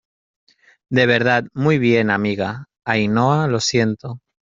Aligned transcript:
de 0.89 1.05
verdad, 1.05 1.45
muy 1.53 1.77
bien, 1.77 2.09
amiga. 2.09 2.65
Ainhoa, 2.85 3.45
lo 3.47 3.59
siento. 3.59 4.19